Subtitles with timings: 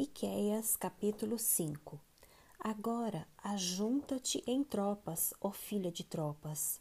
[0.00, 2.00] Miqueias capítulo 5
[2.58, 6.80] Agora ajunta-te em tropas, ó filha de tropas,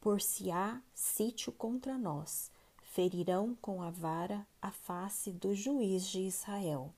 [0.00, 2.50] por se há sítio contra nós,
[2.82, 6.90] ferirão com a vara a face do juiz de Israel.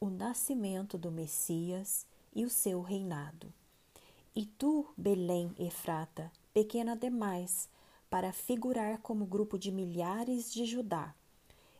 [0.00, 3.52] O nascimento do Messias e o seu reinado.
[4.34, 7.68] E tu, Belém Efrata, pequena demais,
[8.08, 11.14] para figurar como grupo de milhares de Judá,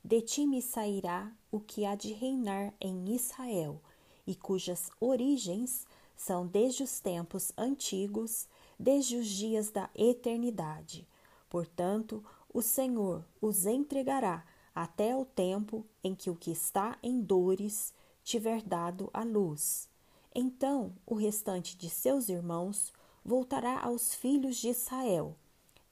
[0.05, 3.81] de ti me sairá o que há de reinar em Israel,
[4.27, 5.87] e cujas origens
[6.17, 8.47] são desde os tempos antigos,
[8.79, 11.07] desde os dias da eternidade.
[11.49, 14.45] Portanto, o Senhor os entregará
[14.75, 19.89] até o tempo em que o que está em dores tiver dado a luz.
[20.35, 22.93] Então o restante de seus irmãos
[23.25, 25.37] voltará aos filhos de Israel.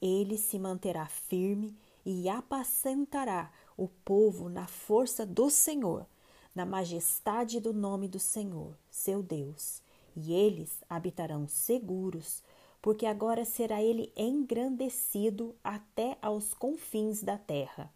[0.01, 6.05] Ele se manterá firme e apacentará o povo na força do Senhor,
[6.53, 9.81] na majestade do nome do Senhor, seu Deus.
[10.17, 12.43] E eles habitarão seguros,
[12.83, 17.93] porque agora será ele engrandecido até aos confins da terra.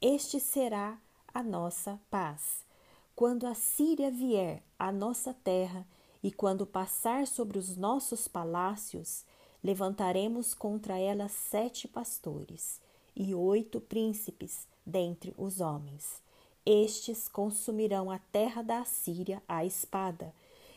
[0.00, 0.96] Este será
[1.34, 2.64] a nossa paz.
[3.16, 5.84] Quando a Síria vier à nossa terra
[6.22, 9.24] e quando passar sobre os nossos palácios,
[9.64, 12.80] levantaremos contra ela sete pastores
[13.16, 16.22] e oito príncipes dentre os homens.
[16.64, 20.34] Estes consumirão a terra da Assíria à espada,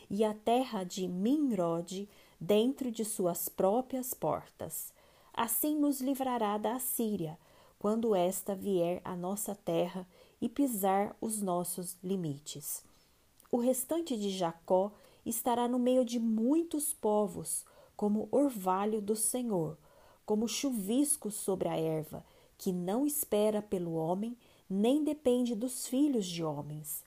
[0.09, 2.07] e a terra de Minrod
[2.39, 4.93] dentro de suas próprias portas.
[5.33, 7.37] Assim nos livrará da Assíria,
[7.79, 10.07] quando esta vier à nossa terra
[10.41, 12.83] e pisar os nossos limites.
[13.51, 14.91] O restante de Jacó
[15.25, 19.77] estará no meio de muitos povos, como orvalho do Senhor,
[20.25, 22.25] como chuvisco sobre a erva,
[22.57, 24.37] que não espera pelo homem,
[24.69, 27.03] nem depende dos filhos de homens.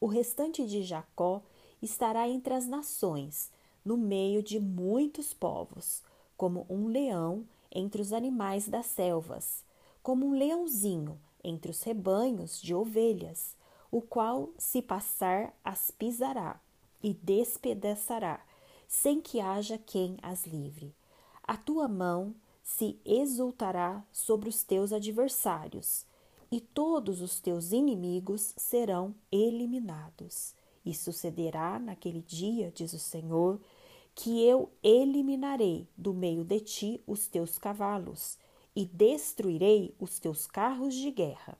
[0.00, 1.42] O restante de Jacó
[1.82, 3.50] estará entre as nações,
[3.84, 6.02] no meio de muitos povos,
[6.36, 9.64] como um leão entre os animais das selvas,
[10.02, 13.56] como um leãozinho entre os rebanhos de ovelhas,
[13.90, 16.60] o qual, se passar, as pisará
[17.02, 18.40] e despedaçará,
[18.86, 20.94] sem que haja quem as livre.
[21.42, 22.34] A tua mão
[22.76, 26.06] se exultará sobre os teus adversários,
[26.52, 30.54] e todos os teus inimigos serão eliminados.
[30.86, 33.60] E sucederá naquele dia, diz o Senhor,
[34.14, 38.38] que eu eliminarei do meio de ti os teus cavalos
[38.74, 41.58] e destruirei os teus carros de guerra.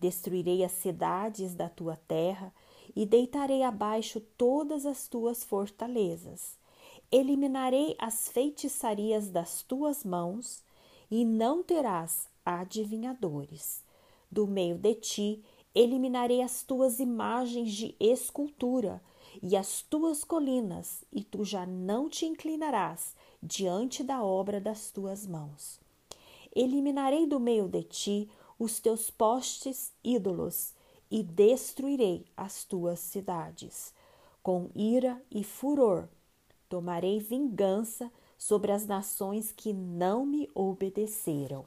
[0.00, 2.52] Destruirei as cidades da tua terra
[2.96, 6.60] e deitarei abaixo todas as tuas fortalezas
[7.12, 10.64] eliminarei as feitiçarias das tuas mãos
[11.10, 13.84] e não terás adivinhadores.
[14.30, 19.02] Do meio de ti eliminarei as tuas imagens de escultura
[19.42, 25.26] e as tuas colinas, e tu já não te inclinarás diante da obra das tuas
[25.26, 25.80] mãos.
[26.54, 30.74] Eliminarei do meio de ti os teus postes ídolos
[31.10, 33.92] e destruirei as tuas cidades.
[34.42, 36.08] Com ira e furor
[36.72, 41.66] Tomarei vingança sobre as nações que não me obedeceram.